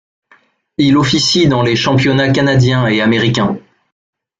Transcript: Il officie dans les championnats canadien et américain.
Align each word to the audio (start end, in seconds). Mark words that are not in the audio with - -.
Il 0.79 0.97
officie 0.97 1.47
dans 1.47 1.61
les 1.61 1.75
championnats 1.75 2.31
canadien 2.31 2.87
et 2.87 3.01
américain. 3.01 3.59